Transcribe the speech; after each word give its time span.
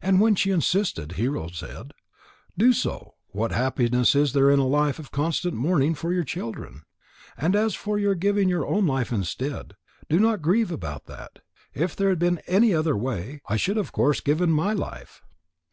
And 0.00 0.20
when 0.20 0.36
she 0.36 0.52
insisted, 0.52 1.10
Hero 1.18 1.48
said: 1.48 1.92
"Do 2.56 2.72
so. 2.72 3.14
What 3.32 3.50
happiness 3.50 4.14
is 4.14 4.32
there 4.32 4.48
in 4.48 4.60
a 4.60 4.64
life 4.68 5.00
of 5.00 5.10
constant 5.10 5.54
mourning 5.54 5.96
for 5.96 6.12
your 6.12 6.22
children? 6.22 6.82
And 7.36 7.56
as 7.56 7.74
for 7.74 7.98
your 7.98 8.14
giving 8.14 8.48
your 8.48 8.64
own 8.64 8.86
life 8.86 9.10
instead, 9.10 9.74
do 10.08 10.20
not 10.20 10.40
grieve 10.40 10.70
about 10.70 11.06
that. 11.06 11.40
If 11.74 11.96
there 11.96 12.10
had 12.10 12.20
been 12.20 12.38
any 12.46 12.72
other 12.72 12.96
way, 12.96 13.40
I 13.48 13.56
should 13.56 13.76
of 13.76 13.90
course 13.90 14.18
have 14.18 14.24
given 14.24 14.52
my 14.52 14.72
life. 14.72 15.20